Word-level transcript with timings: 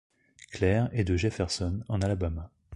Clair 0.49 0.89
et 0.93 1.03
de 1.03 1.15
Jefferson 1.15 1.81
en 1.87 2.01
Alabama. 2.01 2.49